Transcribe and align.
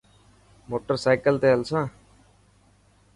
موٽر 0.69 0.95
سائيڪل 1.03 1.35
تي 1.43 1.51
هلسان. 1.53 1.85